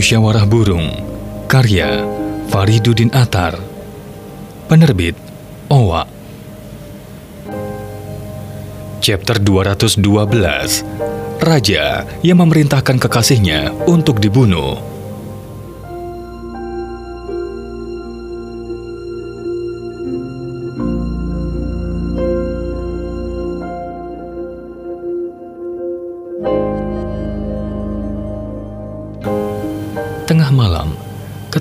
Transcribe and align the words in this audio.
Musyawarah 0.00 0.48
Burung 0.48 0.88
Karya 1.44 2.00
Fariduddin 2.48 3.12
Atar 3.12 3.52
Penerbit 4.64 5.12
Owa. 5.68 6.08
Chapter 9.04 9.36
212 9.36 10.00
Raja 11.44 12.08
yang 12.24 12.40
memerintahkan 12.40 12.96
kekasihnya 12.96 13.76
untuk 13.84 14.24
dibunuh 14.24 14.80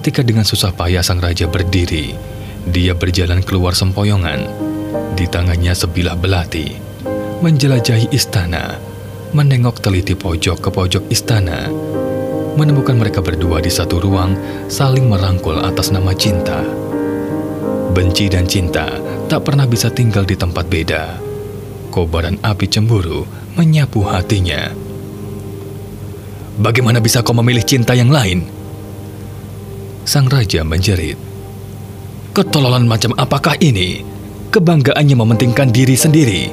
ketika 0.09 0.25
dengan 0.25 0.41
susah 0.41 0.73
payah 0.73 1.05
sang 1.05 1.21
raja 1.21 1.45
berdiri, 1.45 2.17
dia 2.65 2.97
berjalan 2.97 3.45
keluar 3.45 3.77
sempoyongan. 3.77 4.41
Di 5.13 5.29
tangannya 5.29 5.69
sebilah 5.69 6.17
belati, 6.17 6.73
menjelajahi 7.45 8.09
istana, 8.09 8.81
menengok 9.37 9.77
teliti 9.85 10.17
pojok 10.17 10.65
ke 10.65 10.69
pojok 10.73 11.05
istana, 11.13 11.69
menemukan 12.57 12.97
mereka 12.97 13.21
berdua 13.21 13.61
di 13.61 13.69
satu 13.69 14.01
ruang 14.01 14.33
saling 14.65 15.05
merangkul 15.05 15.61
atas 15.61 15.93
nama 15.93 16.09
cinta. 16.17 16.65
Benci 17.93 18.33
dan 18.33 18.49
cinta 18.49 18.89
tak 19.29 19.45
pernah 19.45 19.69
bisa 19.69 19.94
tinggal 19.94 20.25
di 20.25 20.33
tempat 20.33 20.66
beda. 20.66 21.21
Kobaran 21.94 22.41
api 22.41 22.66
cemburu 22.66 23.29
menyapu 23.53 24.01
hatinya. 24.09 24.73
Bagaimana 26.57 26.97
bisa 26.97 27.21
kau 27.21 27.38
memilih 27.38 27.61
cinta 27.61 27.94
yang 27.94 28.09
lain? 28.09 28.58
Sang 30.09 30.25
raja 30.25 30.65
menjerit. 30.65 31.21
Ketololan 32.33 32.89
macam 32.89 33.13
apakah 33.13 33.53
ini? 33.61 34.02
Kebanggaannya 34.49 35.13
mementingkan 35.13 35.69
diri 35.69 35.93
sendiri. 35.93 36.49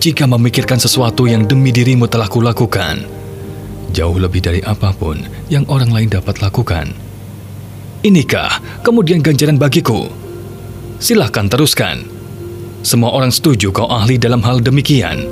Jika 0.00 0.24
memikirkan 0.24 0.80
sesuatu 0.80 1.28
yang 1.28 1.44
demi 1.44 1.68
dirimu 1.68 2.08
telah 2.08 2.24
kulakukan, 2.24 3.04
jauh 3.92 4.16
lebih 4.16 4.40
dari 4.40 4.64
apa 4.64 4.96
pun 4.96 5.20
yang 5.52 5.68
orang 5.68 5.92
lain 5.92 6.08
dapat 6.08 6.40
lakukan. 6.40 6.96
Inikah 8.00 8.80
kemudian 8.80 9.20
ganjaran 9.20 9.60
bagiku? 9.60 10.08
Silahkan 10.96 11.52
teruskan. 11.52 12.08
Semua 12.80 13.12
orang 13.12 13.36
setuju 13.36 13.68
kau 13.68 13.84
ahli 13.84 14.16
dalam 14.16 14.40
hal 14.40 14.64
demikian. 14.64 15.28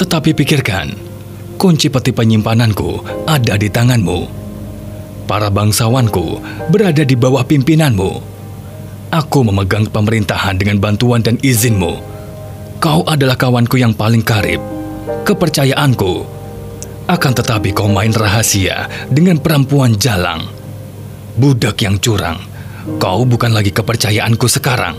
Tetapi 0.00 0.32
pikirkan, 0.32 0.88
kunci 1.60 1.92
peti 1.92 2.16
penyimpananku 2.16 3.04
ada 3.28 3.60
di 3.60 3.68
tanganmu 3.68 4.43
para 5.24 5.48
bangsawanku 5.48 6.38
berada 6.68 7.02
di 7.02 7.16
bawah 7.16 7.42
pimpinanmu. 7.42 8.12
Aku 9.10 9.46
memegang 9.46 9.88
pemerintahan 9.88 10.58
dengan 10.58 10.82
bantuan 10.82 11.22
dan 11.24 11.40
izinmu. 11.40 12.00
Kau 12.82 13.00
adalah 13.08 13.38
kawanku 13.38 13.80
yang 13.80 13.96
paling 13.96 14.20
karib. 14.20 14.58
Kepercayaanku. 15.24 16.26
Akan 17.08 17.32
tetapi 17.32 17.72
kau 17.76 17.88
main 17.88 18.12
rahasia 18.12 18.88
dengan 19.08 19.40
perempuan 19.40 19.96
jalang. 19.96 20.44
Budak 21.36 21.80
yang 21.80 21.96
curang. 22.02 22.42
Kau 23.00 23.24
bukan 23.24 23.56
lagi 23.56 23.72
kepercayaanku 23.72 24.44
sekarang. 24.50 24.98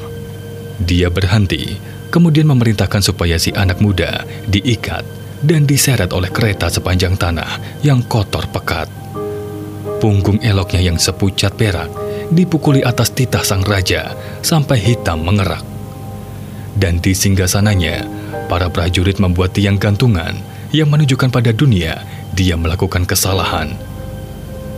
Dia 0.81 1.07
berhenti, 1.13 1.77
kemudian 2.09 2.49
memerintahkan 2.49 3.03
supaya 3.03 3.37
si 3.37 3.53
anak 3.53 3.79
muda 3.83 4.25
diikat 4.49 5.05
dan 5.45 5.67
diseret 5.67 6.09
oleh 6.15 6.31
kereta 6.33 6.71
sepanjang 6.71 7.19
tanah 7.19 7.83
yang 7.85 8.01
kotor 8.07 8.49
pekat. 8.49 9.04
Punggung 10.05 10.37
eloknya 10.45 10.85
yang 10.85 11.01
sepucat 11.01 11.57
perak 11.57 11.89
dipukuli 12.29 12.85
atas 12.85 13.09
titah 13.09 13.41
sang 13.41 13.65
raja 13.65 14.13
sampai 14.45 14.77
hitam 14.77 15.25
mengerak. 15.25 15.65
Dan 16.77 17.01
di 17.01 17.17
singgasananya, 17.17 18.05
para 18.45 18.69
prajurit 18.69 19.17
membuat 19.17 19.57
tiang 19.57 19.81
gantungan 19.81 20.37
yang 20.69 20.93
menunjukkan 20.93 21.33
pada 21.33 21.49
dunia 21.49 22.05
dia 22.37 22.53
melakukan 22.53 23.01
kesalahan. 23.09 23.73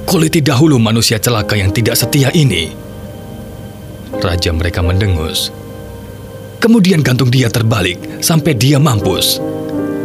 Kuliti 0.08 0.40
dahulu 0.40 0.80
manusia 0.80 1.20
celaka 1.20 1.60
yang 1.60 1.76
tidak 1.76 2.00
setia 2.00 2.32
ini. 2.32 2.72
Raja 4.24 4.56
mereka 4.56 4.80
mendengus. 4.80 5.52
Kemudian 6.64 7.04
gantung 7.04 7.28
dia 7.28 7.52
terbalik 7.52 8.24
sampai 8.24 8.56
dia 8.56 8.80
mampus 8.80 9.44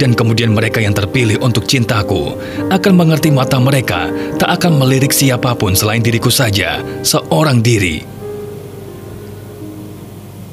dan 0.03 0.19
kemudian 0.19 0.51
mereka 0.51 0.83
yang 0.83 0.91
terpilih 0.91 1.39
untuk 1.39 1.63
cintaku 1.71 2.35
akan 2.75 2.95
mengerti 2.99 3.31
mata 3.31 3.63
mereka 3.63 4.11
tak 4.35 4.59
akan 4.59 4.83
melirik 4.83 5.15
siapa 5.15 5.55
pun 5.55 5.79
selain 5.79 6.03
diriku 6.03 6.27
saja, 6.27 6.83
seorang 7.07 7.63
diri. 7.63 8.03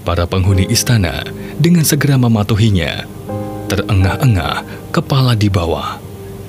Para 0.06 0.30
penghuni 0.30 0.70
istana 0.70 1.26
dengan 1.58 1.82
segera 1.82 2.22
mematuhinya, 2.22 3.10
terengah-engah 3.74 4.62
kepala 4.94 5.34
di 5.34 5.50
bawah. 5.50 5.98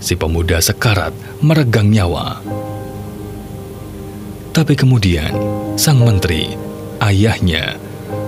Si 0.01 0.13
pemuda 0.13 0.61
sekarat 0.61 1.13
meregang 1.41 1.89
nyawa. 1.89 2.41
Tapi 4.53 4.77
kemudian, 4.77 5.33
sang 5.77 6.05
menteri, 6.05 6.53
ayahnya, 7.01 7.81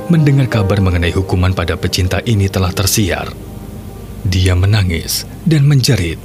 mendengar 0.08 0.48
kabar 0.48 0.80
mengenai 0.80 1.12
hukuman 1.12 1.52
pada 1.56 1.76
pecinta 1.76 2.20
ini 2.24 2.48
telah 2.52 2.72
tersiar 2.76 3.51
dia 4.22 4.54
menangis 4.54 5.26
dan 5.42 5.66
menjerit. 5.66 6.18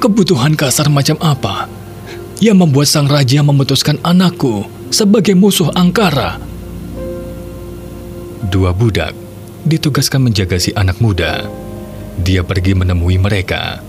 Kebutuhan 0.00 0.56
kasar 0.56 0.88
macam 0.88 1.16
apa 1.20 1.68
yang 2.40 2.56
membuat 2.56 2.88
sang 2.88 3.08
raja 3.08 3.44
memutuskan 3.44 4.00
anakku 4.00 4.64
sebagai 4.88 5.36
musuh 5.36 5.68
angkara? 5.76 6.40
Dua 8.48 8.72
budak 8.72 9.12
ditugaskan 9.68 10.32
menjaga 10.32 10.56
si 10.56 10.72
anak 10.72 10.98
muda. 11.04 11.44
Dia 12.20 12.44
pergi 12.44 12.72
menemui 12.76 13.20
mereka, 13.20 13.80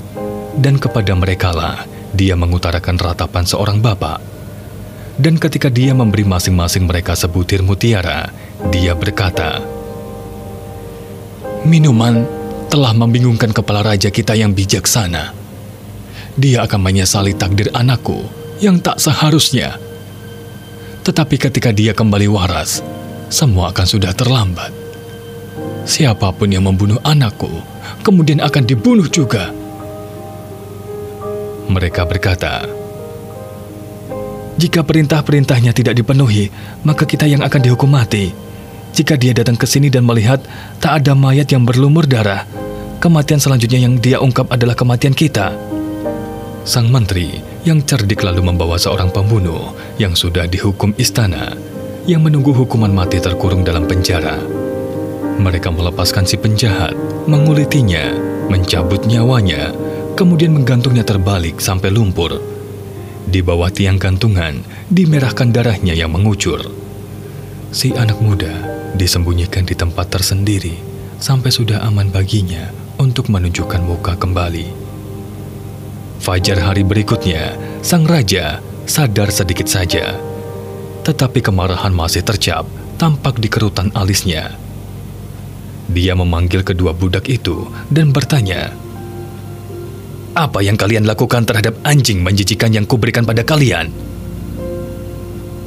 dan 0.60 0.80
kepada 0.80 1.16
merekalah 1.16 1.88
dia 2.12 2.36
mengutarakan 2.36 3.00
ratapan 3.00 3.48
seorang 3.48 3.80
bapak. 3.80 4.20
Dan 5.16 5.40
ketika 5.40 5.68
dia 5.68 5.92
memberi 5.96 6.28
masing-masing 6.28 6.88
mereka 6.88 7.16
sebutir 7.16 7.64
mutiara, 7.64 8.32
dia 8.72 8.96
berkata, 8.96 9.60
"Minuman 11.68 12.41
telah 12.72 12.96
membingungkan 12.96 13.52
kepala 13.52 13.84
raja 13.84 14.08
kita 14.08 14.32
yang 14.32 14.56
bijaksana. 14.56 15.36
Dia 16.40 16.64
akan 16.64 16.80
menyesali 16.80 17.36
takdir 17.36 17.68
anakku 17.76 18.24
yang 18.64 18.80
tak 18.80 19.04
seharusnya. 19.04 19.76
Tetapi 21.04 21.36
ketika 21.36 21.76
dia 21.76 21.92
kembali 21.92 22.32
waras, 22.32 22.80
semua 23.28 23.76
akan 23.76 23.84
sudah 23.84 24.16
terlambat. 24.16 24.72
Siapa 25.84 26.32
pun 26.32 26.48
yang 26.48 26.64
membunuh 26.64 27.04
anakku, 27.04 27.52
kemudian 28.08 28.40
akan 28.40 28.64
dibunuh 28.64 29.12
juga. 29.12 29.52
Mereka 31.68 32.08
berkata, 32.08 32.64
jika 34.56 34.86
perintah-perintahnya 34.86 35.76
tidak 35.76 36.00
dipenuhi, 36.00 36.48
maka 36.88 37.04
kita 37.04 37.28
yang 37.28 37.44
akan 37.44 37.62
dihukum 37.66 37.92
mati. 37.92 38.51
Jika 38.92 39.16
dia 39.16 39.32
datang 39.32 39.56
ke 39.56 39.64
sini 39.64 39.88
dan 39.88 40.04
melihat 40.04 40.44
tak 40.84 41.04
ada 41.04 41.16
mayat 41.16 41.48
yang 41.48 41.64
berlumur 41.64 42.04
darah, 42.04 42.44
kematian 43.00 43.40
selanjutnya 43.40 43.80
yang 43.88 43.96
dia 43.96 44.20
ungkap 44.20 44.52
adalah 44.52 44.76
kematian 44.76 45.16
kita. 45.16 45.56
Sang 46.68 46.92
menteri 46.92 47.40
yang 47.64 47.82
cerdik 47.88 48.22
lalu 48.22 48.44
membawa 48.44 48.76
seorang 48.76 49.08
pembunuh 49.10 49.72
yang 49.96 50.12
sudah 50.12 50.44
dihukum 50.44 50.92
istana, 51.00 51.56
yang 52.04 52.20
menunggu 52.20 52.52
hukuman 52.52 52.92
mati 52.92 53.24
terkurung 53.24 53.64
dalam 53.64 53.88
penjara. 53.88 54.38
Mereka 55.40 55.72
melepaskan 55.72 56.28
si 56.28 56.36
penjahat, 56.36 56.94
mengulitinya, 57.32 58.12
mencabut 58.52 59.08
nyawanya, 59.08 59.72
kemudian 60.20 60.52
menggantungnya 60.52 61.08
terbalik 61.08 61.64
sampai 61.64 61.96
lumpur. 61.96 62.44
Di 63.24 63.40
bawah 63.40 63.72
tiang 63.72 63.96
gantungan, 63.96 64.68
dimerahkan 64.92 65.56
darahnya 65.56 65.96
yang 65.96 66.12
mengucur. 66.12 66.60
Si 67.72 67.96
anak 67.96 68.20
muda 68.20 68.81
disembunyikan 68.96 69.64
di 69.64 69.76
tempat 69.78 70.12
tersendiri 70.12 70.76
sampai 71.22 71.54
sudah 71.54 71.86
aman 71.86 72.10
baginya 72.10 72.74
untuk 72.98 73.30
menunjukkan 73.30 73.82
muka 73.82 74.18
kembali. 74.18 74.68
Fajar 76.22 76.62
hari 76.62 76.86
berikutnya, 76.86 77.58
sang 77.82 78.06
raja 78.06 78.62
sadar 78.86 79.30
sedikit 79.32 79.70
saja, 79.70 80.18
tetapi 81.06 81.40
kemarahan 81.40 81.94
masih 81.94 82.26
tercap 82.26 82.68
tampak 83.00 83.40
di 83.40 83.48
kerutan 83.50 83.90
alisnya. 83.96 84.54
Dia 85.92 86.12
memanggil 86.16 86.64
kedua 86.64 86.92
budak 86.92 87.28
itu 87.32 87.68
dan 87.88 88.12
bertanya, 88.12 88.76
"Apa 90.38 90.60
yang 90.64 90.76
kalian 90.80 91.08
lakukan 91.08 91.44
terhadap 91.44 91.80
anjing 91.88 92.20
menjijikan 92.20 92.72
yang 92.72 92.86
kuberikan 92.86 93.24
pada 93.24 93.44
kalian?" 93.48 93.92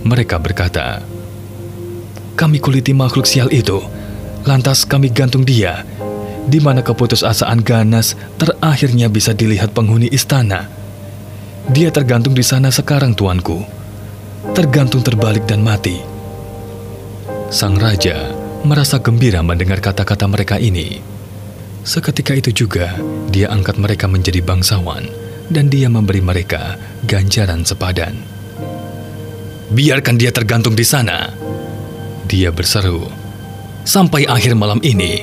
Mereka 0.05 0.37
berkata, 0.37 1.01
kami 2.35 2.59
kuliti 2.59 2.91
makhluk 2.95 3.27
sial 3.27 3.51
itu. 3.51 3.83
Lantas 4.45 4.85
kami 4.85 5.09
gantung 5.09 5.43
dia, 5.43 5.89
di 6.45 6.61
mana 6.61 6.85
keputusasaan 6.85 7.65
ganas 7.65 8.13
terakhirnya 8.37 9.09
bisa 9.09 9.33
dilihat 9.33 9.73
penghuni 9.73 10.13
istana. 10.13 10.69
Dia 11.73 11.89
tergantung 11.89 12.37
di 12.37 12.45
sana 12.45 12.69
sekarang, 12.69 13.17
tuanku. 13.17 13.65
Tergantung 14.53 15.01
terbalik 15.01 15.49
dan 15.49 15.65
mati. 15.65 15.97
Sang 17.49 17.81
raja 17.81 18.37
merasa 18.69 19.01
gembira 19.01 19.41
mendengar 19.41 19.81
kata-kata 19.81 20.29
mereka 20.29 20.61
ini. 20.61 21.01
Seketika 21.85 22.37
itu 22.37 22.53
juga, 22.53 22.97
dia 23.33 23.49
angkat 23.49 23.81
mereka 23.81 24.05
menjadi 24.05 24.45
bangsawan 24.45 25.09
dan 25.49 25.69
dia 25.69 25.89
memberi 25.89 26.21
mereka 26.21 26.77
ganjaran 27.05 27.65
sepadan. 27.65 28.17
Biarkan 29.73 30.17
dia 30.17 30.33
tergantung 30.33 30.73
di 30.77 30.85
sana. 30.85 31.33
Dia 32.25 32.49
berseru. 32.49 33.09
Sampai 33.85 34.25
akhir 34.25 34.57
malam 34.57 34.81
ini, 34.81 35.21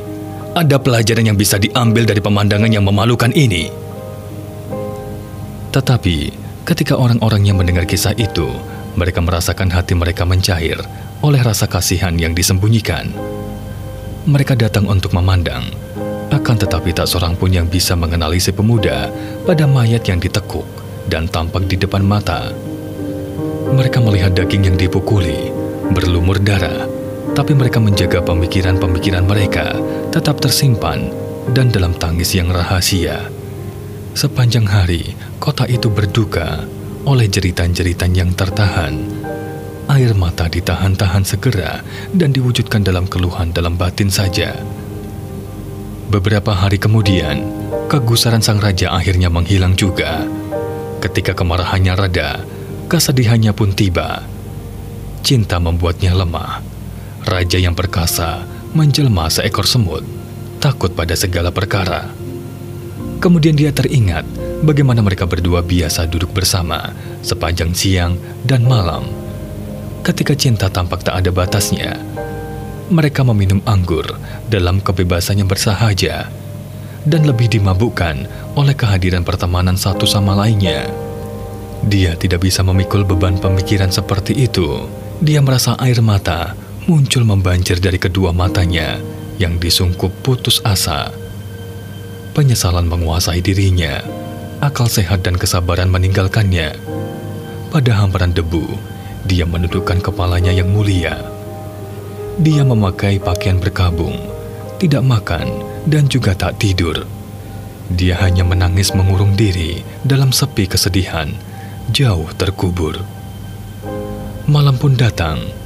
ada 0.54 0.78
pelajaran 0.78 1.34
yang 1.34 1.38
bisa 1.40 1.58
diambil 1.58 2.06
dari 2.06 2.22
pemandangan 2.22 2.70
yang 2.70 2.86
memalukan 2.86 3.34
ini. 3.34 3.72
Tetapi, 5.72 6.18
ketika 6.68 7.00
orang-orang 7.00 7.48
yang 7.48 7.58
mendengar 7.58 7.88
kisah 7.88 8.12
itu, 8.20 8.52
mereka 9.00 9.24
merasakan 9.24 9.72
hati 9.72 9.96
mereka 9.96 10.28
mencair 10.28 10.78
oleh 11.24 11.40
rasa 11.40 11.66
kasihan 11.66 12.12
yang 12.20 12.36
disembunyikan. 12.36 13.08
Mereka 14.28 14.60
datang 14.60 14.86
untuk 14.92 15.16
memandang, 15.16 15.72
akan 16.30 16.56
tetapi 16.60 16.92
tak 16.92 17.08
seorang 17.08 17.40
pun 17.40 17.50
yang 17.56 17.72
bisa 17.72 17.96
mengenali 17.96 18.38
si 18.38 18.52
pemuda 18.52 19.08
pada 19.48 19.64
mayat 19.64 20.04
yang 20.06 20.20
ditekuk 20.20 20.68
dan 21.08 21.32
tampak 21.32 21.66
di 21.72 21.80
depan 21.80 22.04
mata. 22.04 22.52
Mereka 23.72 24.04
melihat 24.04 24.36
daging 24.36 24.68
yang 24.68 24.78
dipukuli, 24.78 25.56
berlumur 25.96 26.36
darah, 26.44 26.91
tapi 27.32 27.56
mereka 27.56 27.80
menjaga 27.80 28.20
pemikiran-pemikiran 28.24 29.24
mereka 29.24 29.76
tetap 30.12 30.44
tersimpan 30.44 31.12
dan 31.56 31.72
dalam 31.72 31.96
tangis 31.96 32.36
yang 32.36 32.52
rahasia. 32.52 33.32
Sepanjang 34.12 34.68
hari, 34.68 35.16
kota 35.40 35.64
itu 35.66 35.88
berduka 35.88 36.68
oleh 37.08 37.32
jeritan-jeritan 37.32 38.12
yang 38.12 38.36
tertahan. 38.36 39.00
Air 39.88 40.14
mata 40.16 40.48
ditahan-tahan 40.48 41.24
segera 41.24 41.84
dan 42.12 42.32
diwujudkan 42.32 42.84
dalam 42.84 43.08
keluhan 43.08 43.52
dalam 43.52 43.76
batin 43.76 44.12
saja. 44.12 44.56
Beberapa 46.12 46.52
hari 46.52 46.76
kemudian, 46.76 47.48
kegusaran 47.88 48.44
sang 48.44 48.60
raja 48.60 48.92
akhirnya 48.92 49.32
menghilang 49.32 49.80
juga. 49.80 50.28
Ketika 51.00 51.32
kemarahannya 51.32 51.96
reda, 51.96 52.44
kesedihannya 52.92 53.56
pun 53.56 53.72
tiba. 53.72 54.28
Cinta 55.24 55.56
membuatnya 55.58 56.12
lemah. 56.12 56.81
Raja 57.22 57.62
yang 57.62 57.78
perkasa 57.78 58.42
menjelma 58.74 59.30
seekor 59.30 59.70
semut, 59.70 60.02
takut 60.58 60.90
pada 60.98 61.14
segala 61.14 61.54
perkara. 61.54 62.10
Kemudian 63.22 63.54
dia 63.54 63.70
teringat 63.70 64.26
bagaimana 64.66 65.06
mereka 65.06 65.30
berdua 65.30 65.62
biasa 65.62 66.10
duduk 66.10 66.34
bersama 66.34 66.90
sepanjang 67.22 67.78
siang 67.78 68.18
dan 68.42 68.66
malam. 68.66 69.06
Ketika 70.02 70.34
cinta 70.34 70.66
tampak 70.74 71.06
tak 71.06 71.22
ada 71.22 71.30
batasnya, 71.30 72.02
mereka 72.90 73.22
meminum 73.22 73.62
anggur 73.70 74.18
dalam 74.50 74.82
kebebasan 74.82 75.46
yang 75.46 75.50
bersahaja 75.50 76.26
dan 77.06 77.22
lebih 77.22 77.54
dimabukkan 77.54 78.26
oleh 78.58 78.74
kehadiran 78.74 79.22
pertemanan 79.22 79.78
satu 79.78 80.10
sama 80.10 80.34
lainnya. 80.34 80.90
Dia 81.86 82.18
tidak 82.18 82.42
bisa 82.42 82.66
memikul 82.66 83.06
beban 83.06 83.38
pemikiran 83.38 83.94
seperti 83.94 84.34
itu. 84.42 84.90
Dia 85.22 85.38
merasa 85.46 85.78
air 85.78 86.02
mata 86.02 86.58
muncul 86.92 87.24
membanjir 87.24 87.80
dari 87.80 87.96
kedua 87.96 88.36
matanya 88.36 89.00
yang 89.40 89.56
disungkup 89.56 90.12
putus 90.20 90.60
asa 90.68 91.22
penyesalan 92.32 92.88
menguasai 92.88 93.44
dirinya, 93.44 94.00
akal 94.64 94.88
sehat 94.88 95.24
dan 95.28 95.36
kesabaran 95.36 95.92
meninggalkannya. 95.92 96.76
Pada 97.72 97.92
hamparan 98.00 98.36
debu, 98.36 98.76
dia 99.28 99.48
menundukkan 99.48 100.00
kepalanya 100.00 100.52
yang 100.52 100.72
mulia. 100.72 101.20
Dia 102.40 102.64
memakai 102.64 103.20
pakaian 103.20 103.60
berkabung, 103.60 104.16
tidak 104.80 105.04
makan, 105.04 105.48
dan 105.88 106.08
juga 106.08 106.36
tak 106.36 106.60
tidur. 106.60 107.04
Dia 107.92 108.16
hanya 108.24 108.48
menangis 108.48 108.96
mengurung 108.96 109.36
diri 109.36 109.84
dalam 110.08 110.32
sepi 110.32 110.68
kesedihan, 110.68 111.28
jauh 111.92 112.32
terkubur. 112.40 113.04
Malam 114.48 114.80
pun 114.80 114.96
datang. 114.96 115.61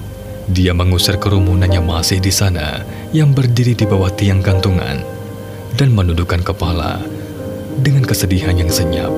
Dia 0.45 0.77
mengusir 0.77 1.17
kerumunan 1.17 1.69
yang 1.69 1.89
masih 1.89 2.21
di 2.21 2.29
sana, 2.29 2.85
yang 3.09 3.33
berdiri 3.33 3.73
di 3.73 3.85
bawah 3.89 4.13
tiang 4.13 4.45
gantungan 4.45 5.01
dan 5.73 5.89
menundukkan 5.91 6.45
kepala 6.45 7.01
dengan 7.81 8.05
kesedihan 8.05 8.53
yang 8.53 8.69
senyap. 8.69 9.09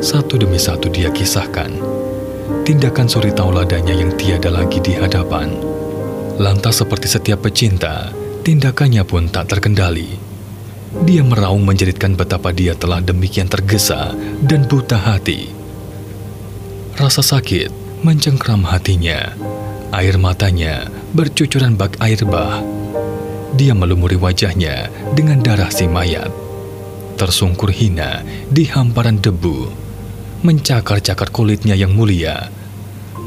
Satu 0.00 0.40
demi 0.40 0.56
satu 0.56 0.88
dia 0.88 1.12
kisahkan 1.12 1.94
tindakan 2.64 3.08
suri 3.08 3.32
tauladanya 3.32 3.92
yang 3.92 4.12
tiada 4.16 4.48
lagi 4.48 4.80
di 4.80 4.96
hadapan. 4.96 5.52
Lantas 6.40 6.80
seperti 6.80 7.12
setiap 7.12 7.44
pecinta, 7.44 8.10
tindakannya 8.40 9.04
pun 9.04 9.28
tak 9.28 9.52
terkendali. 9.52 10.16
Dia 11.04 11.20
meraung 11.26 11.66
menjeritkan 11.66 12.16
betapa 12.16 12.54
dia 12.56 12.72
telah 12.72 13.04
demikian 13.04 13.52
tergesa 13.52 14.16
dan 14.40 14.64
buta 14.64 14.96
hati. 14.96 15.50
Rasa 16.94 17.20
sakit 17.20 18.00
mencengkram 18.06 18.62
hatinya. 18.64 19.34
Air 19.94 20.18
matanya 20.18 20.90
bercucuran 21.14 21.78
bak 21.78 22.02
air 22.02 22.26
bah 22.26 22.58
dia 23.54 23.70
melumuri 23.70 24.18
wajahnya 24.18 24.90
dengan 25.14 25.38
darah 25.38 25.70
si 25.70 25.86
mayat. 25.86 26.28
Tersungkur 27.14 27.70
hina 27.70 28.26
di 28.50 28.66
hamparan 28.66 29.22
debu, 29.22 29.70
mencakar-cakar 30.42 31.30
kulitnya 31.30 31.78
yang 31.78 31.94
mulia, 31.94 32.50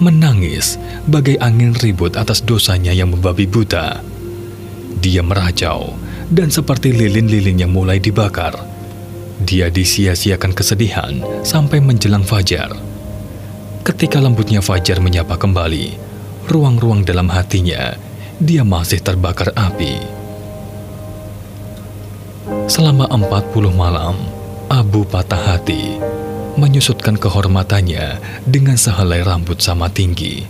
menangis 0.04 0.76
bagai 1.08 1.40
angin 1.40 1.72
ribut 1.80 2.20
atas 2.20 2.44
dosanya 2.44 2.92
yang 2.92 3.16
membabi 3.16 3.48
buta. 3.48 4.04
Dia 5.00 5.24
meracau 5.24 5.96
dan 6.28 6.52
seperti 6.52 6.92
lilin-lilin 6.92 7.64
yang 7.64 7.72
mulai 7.72 8.04
dibakar. 8.04 8.60
Dia 9.40 9.72
disia-siakan 9.72 10.52
kesedihan 10.52 11.24
sampai 11.48 11.80
menjelang 11.80 12.28
fajar. 12.28 12.76
Ketika 13.88 14.20
lembutnya 14.20 14.60
fajar 14.60 15.00
menyapa 15.00 15.40
kembali, 15.40 16.07
ruang-ruang 16.48 17.04
dalam 17.04 17.28
hatinya, 17.28 18.00
dia 18.40 18.64
masih 18.64 19.04
terbakar 19.04 19.52
api. 19.52 20.00
Selama 22.72 23.08
empat 23.12 23.52
puluh 23.52 23.76
malam, 23.76 24.16
Abu 24.72 25.04
patah 25.04 25.56
hati, 25.56 26.00
menyusutkan 26.56 27.20
kehormatannya 27.20 28.20
dengan 28.48 28.80
sehelai 28.80 29.24
rambut 29.28 29.60
sama 29.60 29.92
tinggi. 29.92 30.48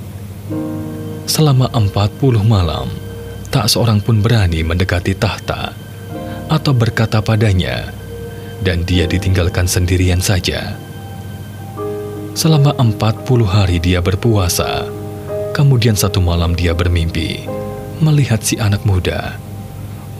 Selama 1.25 1.67
empat 1.73 2.13
puluh 2.21 2.45
malam, 2.45 2.87
tak 3.49 3.65
seorang 3.65 3.97
pun 3.99 4.21
berani 4.21 4.61
mendekati 4.61 5.17
tahta 5.17 5.73
atau 6.47 6.71
berkata 6.71 7.19
padanya, 7.19 7.89
dan 8.61 8.85
dia 8.85 9.09
ditinggalkan 9.09 9.65
sendirian 9.65 10.21
saja. 10.21 10.77
Selama 12.37 12.77
empat 12.77 13.25
puluh 13.25 13.49
hari 13.49 13.81
dia 13.81 13.97
berpuasa, 13.97 14.85
kemudian 15.57 15.97
satu 15.97 16.21
malam 16.21 16.53
dia 16.53 16.77
bermimpi 16.77 17.49
melihat 17.97 18.45
si 18.45 18.61
anak 18.61 18.85
muda. 18.85 19.41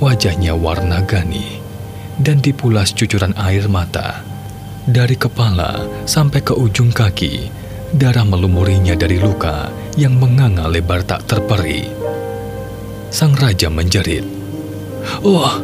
Wajahnya 0.02 0.58
warna 0.58 1.06
gani 1.06 1.62
dan 2.18 2.42
dipulas 2.42 2.90
cucuran 2.90 3.38
air 3.38 3.70
mata. 3.70 4.26
Dari 4.90 5.14
kepala 5.14 5.86
sampai 6.10 6.42
ke 6.42 6.58
ujung 6.58 6.90
kaki, 6.90 7.54
darah 7.94 8.26
melumurinya 8.26 8.98
dari 8.98 9.22
luka 9.22 9.70
yang 9.94 10.18
menganga 10.18 10.66
lebar 10.66 11.06
tak 11.06 11.30
terperi. 11.30 11.86
Sang 13.14 13.38
raja 13.38 13.70
menjerit, 13.70 14.26
"Wah, 15.22 15.54
oh, 15.54 15.56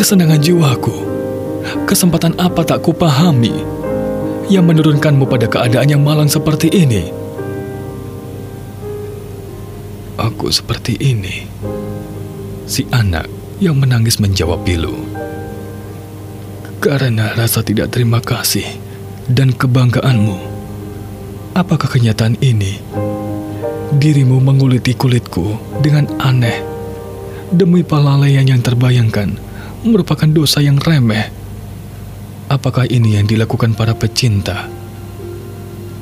kesenangan 0.00 0.40
jiwaku! 0.40 1.12
Kesempatan 1.84 2.40
apa 2.40 2.64
tak 2.64 2.80
kupahami 2.84 3.52
yang 4.48 4.64
menurunkanmu 4.64 5.28
pada 5.28 5.44
keadaan 5.44 5.92
yang 5.92 6.02
malang 6.04 6.28
seperti 6.28 6.72
ini?" 6.72 7.21
Aku 10.32 10.48
seperti 10.48 10.96
ini. 10.96 11.44
Si 12.64 12.88
anak 12.88 13.28
yang 13.60 13.76
menangis 13.76 14.16
menjawab 14.16 14.64
pilu 14.64 14.96
karena 16.80 17.36
rasa 17.36 17.60
tidak 17.60 17.92
terima 17.92 18.18
kasih 18.18 18.64
dan 19.28 19.52
kebanggaanmu. 19.52 20.34
Apakah 21.52 21.86
kenyataan 21.86 22.40
ini? 22.40 22.80
Dirimu 23.92 24.40
menguliti 24.40 24.96
kulitku 24.96 25.78
dengan 25.84 26.08
aneh 26.16 26.64
demi 27.52 27.84
palalaian 27.84 28.48
yang 28.48 28.64
terbayangkan 28.64 29.36
merupakan 29.84 30.32
dosa 30.32 30.64
yang 30.64 30.80
remeh. 30.80 31.28
Apakah 32.48 32.88
ini 32.88 33.20
yang 33.20 33.28
dilakukan 33.28 33.76
para 33.76 33.92
pecinta? 33.92 34.64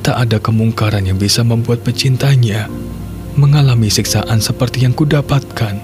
Tak 0.00 0.16
ada 0.16 0.38
kemungkaran 0.38 1.02
yang 1.02 1.18
bisa 1.18 1.42
membuat 1.42 1.82
pecintanya 1.82 2.70
mengalami 3.40 3.88
siksaan 3.88 4.44
seperti 4.44 4.84
yang 4.84 4.92
kudapatkan. 4.92 5.80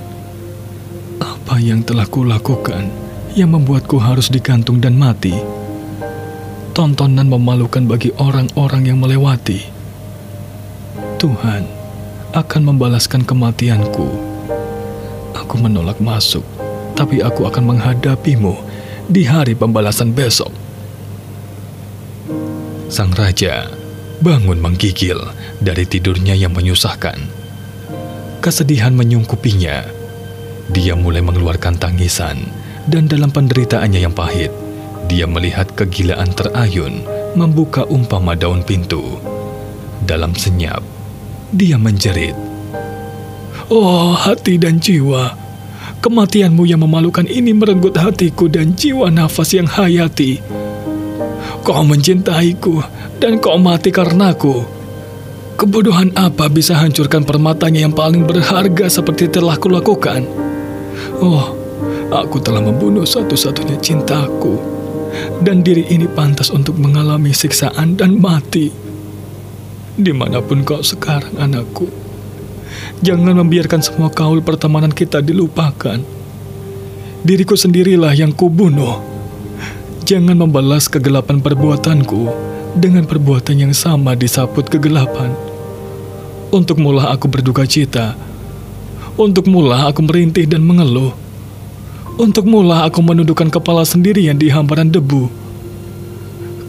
Apa 1.16 1.56
yang 1.56 1.80
telah 1.80 2.04
kulakukan? 2.04 3.06
yang 3.36 3.52
membuatku 3.52 4.00
harus 4.00 4.32
digantung 4.32 4.80
dan 4.80 4.96
mati. 4.96 5.36
tontonan 6.72 7.28
memalukan 7.28 7.84
bagi 7.88 8.12
orang-orang 8.20 8.88
yang 8.88 8.98
melewati. 9.00 9.64
Tuhan 11.16 11.64
akan 12.36 12.62
membalaskan 12.68 13.24
kematianku. 13.24 14.08
Aku 15.36 15.56
menolak 15.56 15.96
masuk, 16.04 16.44
tapi 16.92 17.24
aku 17.24 17.48
akan 17.48 17.76
menghadapimu 17.76 18.60
di 19.08 19.24
hari 19.24 19.56
pembalasan 19.56 20.12
besok. 20.12 20.52
Sang 22.92 23.12
raja 23.16 23.72
bangun 24.20 24.60
menggigil 24.60 25.16
dari 25.60 25.88
tidurnya 25.88 26.36
yang 26.36 26.52
menyusahkan. 26.52 27.35
Kesedihan 28.46 28.94
menyungkupinya. 28.94 29.82
Dia 30.70 30.94
mulai 30.94 31.18
mengeluarkan 31.18 31.82
tangisan, 31.82 32.46
dan 32.86 33.10
dalam 33.10 33.34
penderitaannya 33.34 34.06
yang 34.06 34.14
pahit, 34.14 34.54
dia 35.10 35.26
melihat 35.26 35.66
kegilaan 35.74 36.30
terayun 36.30 37.02
membuka 37.34 37.82
umpama 37.90 38.38
daun 38.38 38.62
pintu. 38.62 39.18
Dalam 40.06 40.38
senyap, 40.38 40.78
dia 41.50 41.74
menjerit. 41.74 42.38
Oh 43.66 44.14
hati 44.14 44.62
dan 44.62 44.78
jiwa, 44.78 45.34
kematianmu 45.98 46.70
yang 46.70 46.86
memalukan 46.86 47.26
ini 47.26 47.50
merenggut 47.50 47.98
hatiku 47.98 48.46
dan 48.46 48.78
jiwa 48.78 49.10
nafas 49.10 49.58
yang 49.58 49.66
hayati. 49.66 50.38
Kau 51.66 51.82
mencintaiku 51.82 52.78
dan 53.18 53.42
kau 53.42 53.58
mati 53.58 53.90
karenaku. 53.90 54.75
Kebodohan 55.56 56.12
apa 56.12 56.52
bisa 56.52 56.76
hancurkan 56.76 57.24
permatanya 57.24 57.88
yang 57.88 57.96
paling 57.96 58.28
berharga 58.28 58.92
seperti 58.92 59.24
telah 59.32 59.56
kulakukan? 59.56 60.28
Oh, 61.16 61.56
aku 62.12 62.44
telah 62.44 62.60
membunuh 62.60 63.08
satu-satunya 63.08 63.80
cintaku. 63.80 64.60
Dan 65.40 65.64
diri 65.64 65.88
ini 65.88 66.04
pantas 66.12 66.52
untuk 66.52 66.76
mengalami 66.76 67.32
siksaan 67.32 67.96
dan 67.96 68.20
mati. 68.20 68.68
Di 69.96 70.12
mana 70.12 70.44
pun 70.44 70.60
kau 70.60 70.84
sekarang 70.84 71.40
anakku, 71.40 71.88
jangan 73.00 73.40
membiarkan 73.40 73.80
semua 73.80 74.12
kaul 74.12 74.44
pertemanan 74.44 74.92
kita 74.92 75.24
dilupakan. 75.24 75.96
Diriku 77.24 77.56
sendirilah 77.56 78.12
yang 78.12 78.36
kubunuh. 78.36 79.00
Jangan 80.04 80.36
membalas 80.36 80.84
kegelapan 80.92 81.40
perbuatanku 81.40 82.55
dengan 82.76 83.08
perbuatan 83.08 83.56
yang 83.56 83.74
sama 83.74 84.12
disaput 84.12 84.68
kegelapan. 84.68 85.32
Untuk 86.52 86.76
mula 86.76 87.08
aku 87.10 87.26
berduka 87.26 87.64
cita. 87.64 88.14
Untuk 89.16 89.48
mula 89.48 89.88
aku 89.88 90.04
merintih 90.04 90.44
dan 90.44 90.60
mengeluh. 90.60 91.16
Untuk 92.20 92.44
mula 92.44 92.84
aku 92.84 93.00
menundukkan 93.00 93.48
kepala 93.48 93.84
sendirian 93.84 94.36
di 94.36 94.52
hamparan 94.52 94.92
debu. 94.92 95.28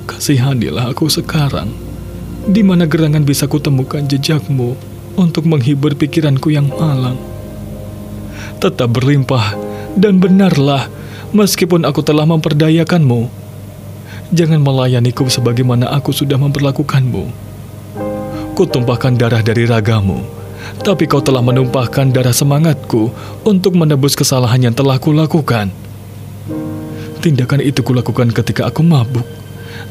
Kasihanilah 0.08 0.96
aku 0.96 1.12
sekarang, 1.12 1.72
di 2.48 2.64
mana 2.64 2.88
gerangan 2.88 3.28
bisa 3.28 3.44
kutemukan 3.48 4.08
jejakmu 4.08 4.80
untuk 5.20 5.44
menghibur 5.44 5.92
pikiranku 5.96 6.56
yang 6.56 6.72
malang. 6.72 7.20
Tetap 8.64 8.92
berlimpah 8.96 9.54
dan 10.00 10.24
benarlah 10.24 10.88
meskipun 11.36 11.84
aku 11.84 12.00
telah 12.00 12.24
memperdayakanmu. 12.24 13.47
Jangan 14.28 14.60
melayaniku 14.60 15.32
sebagaimana 15.32 15.88
aku 15.88 16.12
sudah 16.12 16.36
memperlakukanmu. 16.36 17.32
Kutumpahkan 18.60 19.16
darah 19.16 19.40
dari 19.40 19.64
ragamu, 19.64 20.20
tapi 20.84 21.08
kau 21.08 21.24
telah 21.24 21.40
menumpahkan 21.40 22.12
darah 22.12 22.36
semangatku 22.36 23.08
untuk 23.48 23.80
menebus 23.80 24.20
kesalahan 24.20 24.68
yang 24.68 24.76
telah 24.76 25.00
kulakukan. 25.00 25.72
Tindakan 27.24 27.64
itu 27.64 27.80
kulakukan 27.80 28.36
ketika 28.36 28.68
aku 28.68 28.84
mabuk. 28.84 29.24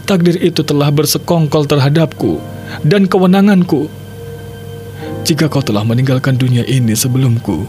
Takdir 0.05 0.37
itu 0.37 0.61
telah 0.61 0.93
bersekongkol 0.93 1.65
terhadapku 1.65 2.37
dan 2.85 3.09
kewenanganku. 3.09 3.89
Jika 5.25 5.49
kau 5.49 5.65
telah 5.65 5.81
meninggalkan 5.83 6.37
dunia 6.37 6.63
ini 6.69 6.93
sebelumku, 6.93 7.65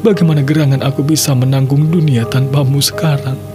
bagaimana 0.00 0.40
gerangan 0.40 0.80
aku 0.80 1.04
bisa 1.04 1.36
menanggung 1.36 1.92
dunia 1.92 2.24
tanpamu 2.24 2.80
sekarang? 2.80 3.51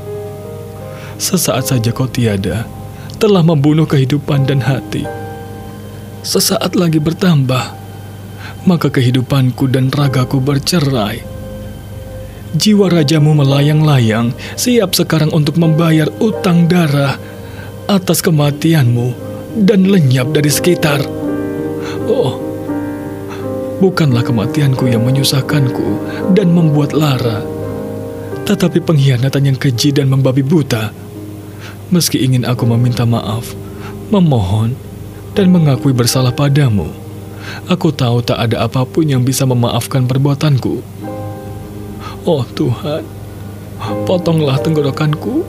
Sesaat 1.18 1.74
saja 1.74 1.90
kau 1.90 2.06
tiada, 2.06 2.70
telah 3.18 3.42
membunuh 3.42 3.90
kehidupan 3.90 4.46
dan 4.46 4.62
hati. 4.62 5.02
Sesaat 6.22 6.78
lagi 6.78 7.02
bertambah, 7.02 7.74
maka 8.70 8.88
kehidupanku 8.94 9.66
dan 9.66 9.90
ragaku 9.90 10.38
bercerai. 10.38 11.26
Jiwa 12.54 12.94
rajamu 12.94 13.34
melayang-layang, 13.34 14.32
siap 14.54 14.94
sekarang 14.94 15.34
untuk 15.34 15.58
membayar 15.58 16.08
utang 16.22 16.70
darah 16.70 17.18
atas 17.90 18.22
kematianmu 18.22 19.14
dan 19.66 19.90
lenyap 19.90 20.30
dari 20.36 20.52
sekitar. 20.54 21.02
Oh, 22.08 22.38
bukanlah 23.82 24.22
kematianku 24.22 24.86
yang 24.86 25.02
menyusahkanku 25.02 25.90
dan 26.38 26.54
membuat 26.54 26.94
lara, 26.94 27.42
tetapi 28.46 28.80
pengkhianatan 28.86 29.54
yang 29.54 29.58
keji 29.58 29.92
dan 29.96 30.08
membabi 30.08 30.46
buta. 30.46 31.07
Meski 31.88 32.20
ingin 32.20 32.44
aku 32.44 32.68
meminta 32.68 33.08
maaf, 33.08 33.56
memohon, 34.12 34.76
dan 35.32 35.48
mengakui 35.48 35.96
bersalah 35.96 36.36
padamu, 36.36 36.92
aku 37.72 37.96
tahu 37.96 38.20
tak 38.20 38.44
ada 38.44 38.68
apa 38.68 38.84
pun 38.84 39.08
yang 39.08 39.24
bisa 39.24 39.48
memaafkan 39.48 40.04
perbuatanku. 40.04 40.84
Oh 42.28 42.44
Tuhan, 42.44 43.08
potonglah 44.04 44.60
tenggorokanku. 44.60 45.48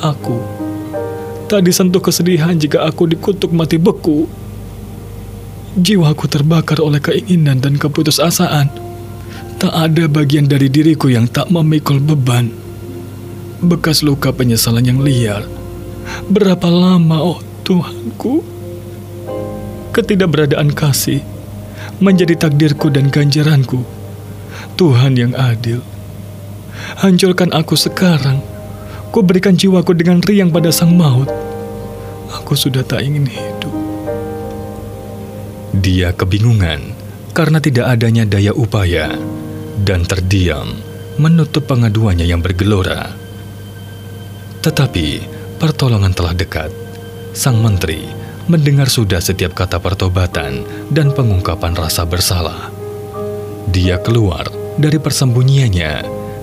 Aku 0.00 0.38
tak 1.44 1.66
disentuh 1.68 2.00
kesedihan 2.00 2.56
jika 2.56 2.80
aku 2.88 3.04
dikutuk 3.04 3.52
mati 3.52 3.76
beku. 3.76 4.24
Jiwaku 5.76 6.24
terbakar 6.30 6.80
oleh 6.80 7.02
keinginan 7.02 7.60
dan 7.60 7.76
keputusasaan. 7.76 8.72
Tak 9.60 9.74
ada 9.74 10.08
bagian 10.08 10.48
dari 10.48 10.72
diriku 10.72 11.12
yang 11.12 11.28
tak 11.28 11.52
memikul 11.52 12.00
beban. 12.00 12.63
Bekas 13.62 14.02
luka 14.02 14.34
penyesalan 14.34 14.82
yang 14.82 15.00
liar. 15.02 15.46
Berapa 16.26 16.66
lama, 16.72 17.22
oh 17.22 17.38
Tuhanku? 17.62 18.42
Ketidakberadaan 19.94 20.74
kasih 20.74 21.22
menjadi 22.02 22.48
takdirku 22.48 22.90
dan 22.90 23.12
ganjaranku. 23.12 23.86
Tuhan 24.74 25.14
yang 25.14 25.38
adil, 25.38 25.78
hancurkan 26.98 27.54
aku 27.54 27.78
sekarang 27.78 28.42
Ku 29.14 29.22
berikan 29.22 29.54
jiwaku 29.54 29.94
dengan 29.94 30.18
riang 30.18 30.50
pada 30.50 30.74
sang 30.74 30.90
maut. 30.90 31.30
Aku 32.34 32.58
sudah 32.58 32.82
tak 32.82 33.06
ingin 33.06 33.30
hidup. 33.30 33.70
Dia 35.70 36.10
kebingungan 36.10 36.98
karena 37.30 37.62
tidak 37.62 37.94
adanya 37.94 38.26
daya 38.26 38.50
upaya 38.50 39.14
dan 39.86 40.02
terdiam 40.02 40.66
menutup 41.14 41.62
pengaduannya 41.70 42.26
yang 42.26 42.42
bergelora. 42.42 43.14
Tetapi 44.64 45.06
pertolongan 45.60 46.16
telah 46.16 46.32
dekat. 46.32 46.72
Sang 47.36 47.60
menteri 47.60 48.08
mendengar 48.48 48.88
sudah 48.88 49.20
setiap 49.20 49.52
kata 49.52 49.76
pertobatan 49.76 50.64
dan 50.88 51.12
pengungkapan 51.12 51.76
rasa 51.76 52.08
bersalah. 52.08 52.72
Dia 53.68 54.00
keluar 54.00 54.48
dari 54.80 54.96
persembunyiannya 54.96 55.92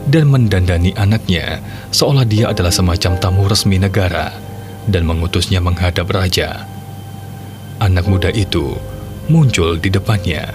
dan 0.05 0.29
mendandani 0.29 0.93
anaknya 0.93 1.65
seolah 1.89 2.25
dia 2.25 2.53
adalah 2.53 2.69
semacam 2.69 3.17
tamu 3.17 3.49
resmi 3.49 3.81
negara 3.81 4.33
dan 4.85 5.01
mengutusnya 5.09 5.57
menghadap 5.57 6.05
raja. 6.13 6.69
Anak 7.81 8.05
muda 8.05 8.29
itu 8.29 8.77
muncul 9.33 9.81
di 9.81 9.89
depannya 9.89 10.53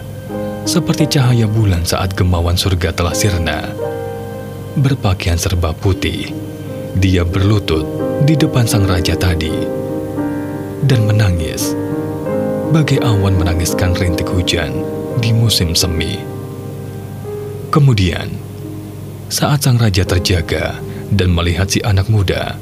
seperti 0.67 1.07
cahaya 1.19 1.47
bulan 1.47 1.83
saat 1.87 2.15
gemawan 2.15 2.59
surga 2.59 2.91
telah 2.95 3.15
sirna. 3.15 3.71
Berpakaian 4.77 5.39
serba 5.39 5.73
putih, 5.73 6.35
dia 6.97 7.29
berlutut 7.29 7.85
di 8.25 8.33
depan 8.41 8.65
sang 8.65 8.88
raja 8.88 9.12
tadi 9.12 9.53
dan 10.88 11.05
menangis 11.05 11.76
bagai 12.73 13.05
awan 13.05 13.37
menangiskan 13.37 13.93
rintik 13.93 14.25
hujan 14.33 14.81
di 15.21 15.29
musim 15.29 15.76
semi. 15.76 16.17
Kemudian, 17.69 18.33
saat 19.29 19.69
sang 19.69 19.76
raja 19.76 20.09
terjaga 20.09 20.81
dan 21.12 21.37
melihat 21.37 21.69
si 21.69 21.85
anak 21.85 22.09
muda, 22.09 22.57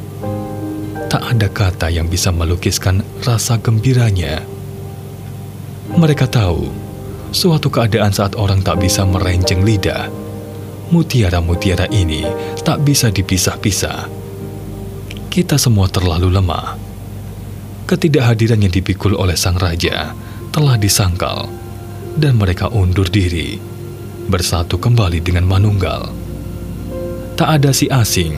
tak 1.06 1.22
ada 1.22 1.46
kata 1.46 1.86
yang 1.94 2.10
bisa 2.10 2.34
melukiskan 2.34 3.06
rasa 3.22 3.54
gembiranya. 3.62 4.42
Mereka 5.94 6.26
tahu 6.26 6.74
suatu 7.30 7.70
keadaan 7.70 8.10
saat 8.10 8.34
orang 8.34 8.66
tak 8.66 8.82
bisa 8.82 9.06
merenceng 9.06 9.62
lidah. 9.62 10.10
Mutiara-mutiara 10.90 11.86
ini 11.94 12.26
tak 12.66 12.82
bisa 12.82 13.14
dipisah-pisah. 13.14 14.23
Kita 15.34 15.58
semua 15.58 15.90
terlalu 15.90 16.30
lemah. 16.30 16.78
Ketidakhadiran 17.90 18.62
yang 18.62 18.70
dipikul 18.70 19.18
oleh 19.18 19.34
sang 19.34 19.58
raja 19.58 20.14
telah 20.54 20.78
disangkal, 20.78 21.50
dan 22.14 22.38
mereka 22.38 22.70
undur 22.70 23.10
diri, 23.10 23.58
bersatu 24.30 24.78
kembali 24.78 25.18
dengan 25.18 25.42
Manunggal 25.42 26.24
tak 27.34 27.50
ada 27.50 27.74
si 27.74 27.90
asing 27.90 28.30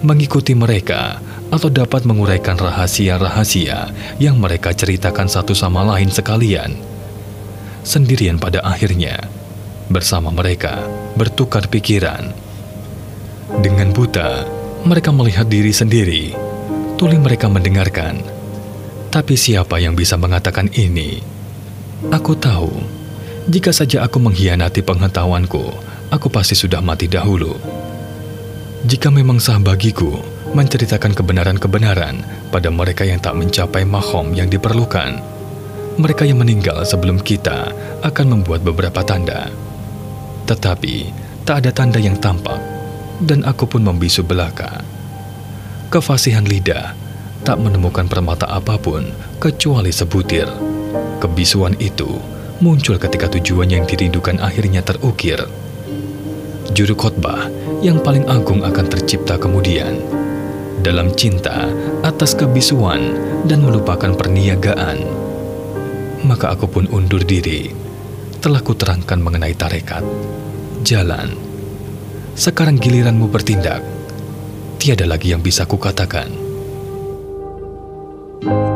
mengikuti 0.00 0.56
mereka 0.56 1.20
atau 1.52 1.68
dapat 1.68 2.08
menguraikan 2.08 2.56
rahasia-rahasia 2.56 3.92
yang 4.16 4.40
mereka 4.40 4.72
ceritakan 4.72 5.28
satu 5.28 5.52
sama 5.52 5.84
lain 5.84 6.08
sekalian. 6.08 6.72
Sendirian 7.84 8.40
pada 8.40 8.64
akhirnya, 8.64 9.28
bersama 9.92 10.32
mereka 10.32 10.88
bertukar 11.20 11.68
pikiran. 11.68 12.32
Dengan 13.60 13.92
buta, 13.92 14.48
mereka 14.80 15.12
melihat 15.12 15.44
diri 15.44 15.72
sendiri. 15.74 16.32
Tuli 16.96 17.16
mereka 17.20 17.48
mendengarkan. 17.52 18.20
Tapi 19.10 19.34
siapa 19.34 19.76
yang 19.82 19.92
bisa 19.92 20.14
mengatakan 20.16 20.70
ini? 20.72 21.20
Aku 22.08 22.32
tahu, 22.38 22.70
jika 23.50 23.74
saja 23.74 24.06
aku 24.06 24.22
mengkhianati 24.22 24.80
pengetahuanku, 24.80 25.64
aku 26.08 26.26
pasti 26.32 26.56
sudah 26.56 26.80
mati 26.80 27.10
dahulu. 27.10 27.58
Jika 28.86 29.12
memang 29.12 29.36
sah 29.36 29.60
bagiku, 29.60 30.16
menceritakan 30.56 31.12
kebenaran-kebenaran 31.12 32.48
pada 32.48 32.72
mereka 32.72 33.04
yang 33.04 33.20
tak 33.20 33.36
mencapai 33.36 33.84
mahom 33.84 34.32
yang 34.32 34.48
diperlukan. 34.48 35.20
Mereka 36.00 36.24
yang 36.24 36.40
meninggal 36.40 36.88
sebelum 36.88 37.20
kita 37.20 37.68
akan 38.00 38.26
membuat 38.40 38.64
beberapa 38.64 39.04
tanda. 39.04 39.52
Tetapi, 40.48 41.12
tak 41.44 41.66
ada 41.66 41.70
tanda 41.76 42.00
yang 42.00 42.16
tampak, 42.16 42.56
dan 43.20 43.44
aku 43.44 43.68
pun 43.68 43.84
membisu 43.84 44.24
belaka. 44.24 44.82
Kefasihan 45.92 46.44
lidah 46.44 46.96
tak 47.44 47.60
menemukan 47.60 48.06
permata 48.06 48.48
apa 48.48 48.76
pun 48.76 49.08
kecuali 49.40 49.92
sebutir. 49.92 50.48
Kebisuan 51.20 51.76
itu 51.80 52.08
muncul 52.60 53.00
ketika 53.00 53.28
tujuan 53.36 53.68
yang 53.68 53.84
dirindukan 53.88 54.40
akhirnya 54.40 54.84
terukir. 54.84 55.40
Juru 56.70 56.94
khotbah 56.94 57.50
yang 57.80 58.00
paling 58.00 58.28
agung 58.28 58.62
akan 58.62 58.86
tercipta 58.86 59.40
kemudian 59.40 60.00
dalam 60.80 61.12
cinta 61.12 61.68
atas 62.00 62.32
kebisuan 62.32 63.16
dan 63.44 63.60
melupakan 63.64 64.16
perniagaan. 64.16 65.04
Maka 66.24 66.52
aku 66.56 66.68
pun 66.68 66.84
undur 66.92 67.24
diri. 67.24 67.72
Telah 68.40 68.64
kuterangkan 68.64 69.20
mengenai 69.20 69.52
tarekat, 69.52 70.00
jalan. 70.80 71.49
Sekarang 72.40 72.80
giliranmu 72.80 73.28
bertindak. 73.28 73.84
Tiada 74.80 75.04
lagi 75.04 75.28
yang 75.28 75.44
bisa 75.44 75.68
kukatakan. 75.68 76.32
katakan. 78.40 78.69